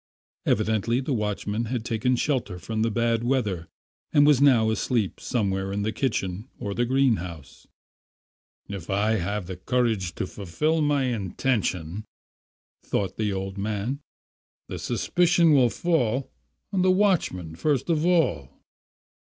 [0.47, 3.67] Evidently the watchman had taken shelter from the bad weather
[4.11, 7.67] and was now asleep somewhere in the kitchen or the greenhouse.
[8.67, 12.05] "If I have the courage to fulfil my intention,"
[12.83, 13.99] thought the old man,
[14.67, 16.31] "the suspicion will fall
[16.73, 18.49] on the watchman first of all."